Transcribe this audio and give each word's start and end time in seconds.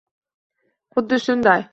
Huddi 0.95 1.19
shunday. 1.27 1.67